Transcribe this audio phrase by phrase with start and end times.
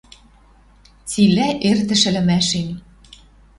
[1.09, 2.69] Цилӓ эртӹш ӹлӹмӓшем